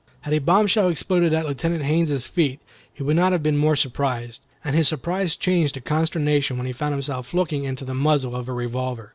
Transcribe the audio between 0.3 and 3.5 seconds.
a bombshell exploded at Lieutenant Haines's feet he would not have